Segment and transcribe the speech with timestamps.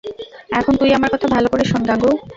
[0.51, 2.09] এখন তুই আমার কথা ভালো করে শোন, গাঙু।